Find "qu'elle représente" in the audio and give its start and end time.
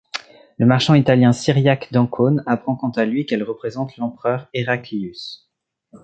3.27-3.97